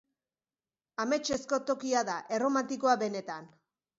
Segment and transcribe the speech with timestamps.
[1.03, 3.49] Ametsezko tokia da, erromantikoa benetan.